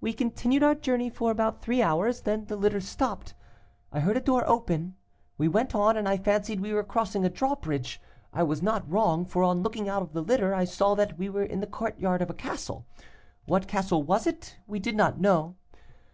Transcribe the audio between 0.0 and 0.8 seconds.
"We continued our